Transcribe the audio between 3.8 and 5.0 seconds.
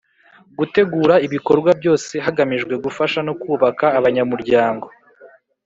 abanyamuryango